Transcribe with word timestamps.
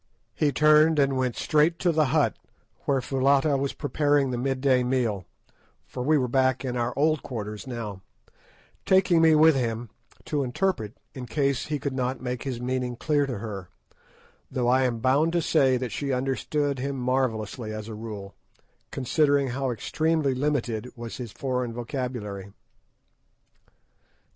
He 0.33 0.51
turned 0.51 0.97
and 0.97 1.15
went 1.15 1.35
straight 1.35 1.77
to 1.77 1.91
the 1.91 2.05
hut 2.05 2.35
where 2.85 3.01
Foulata 3.01 3.55
was 3.55 3.73
preparing 3.73 4.31
the 4.31 4.37
mid 4.39 4.59
day 4.59 4.83
meal, 4.83 5.25
for 5.85 6.01
we 6.01 6.17
were 6.17 6.27
back 6.27 6.65
in 6.65 6.75
our 6.75 6.91
old 6.95 7.21
quarters 7.21 7.67
now, 7.67 8.01
taking 8.83 9.21
me 9.21 9.35
with 9.35 9.53
him 9.53 9.91
to 10.25 10.41
interpret 10.43 10.97
in 11.13 11.27
case 11.27 11.67
he 11.67 11.77
could 11.77 11.93
not 11.93 12.19
make 12.19 12.41
his 12.41 12.59
meaning 12.59 12.95
clear 12.95 13.27
to 13.27 13.37
her, 13.37 13.69
though 14.49 14.69
I 14.69 14.85
am 14.85 15.01
bound 15.01 15.33
to 15.33 15.39
say 15.43 15.77
that 15.77 15.91
she 15.91 16.11
understood 16.11 16.79
him 16.79 16.95
marvellously 16.97 17.71
as 17.71 17.87
a 17.87 17.93
rule, 17.93 18.33
considering 18.89 19.49
how 19.49 19.69
extremely 19.69 20.33
limited 20.33 20.89
was 20.95 21.17
his 21.17 21.31
foreign 21.31 21.73
vocabulary. 21.73 22.51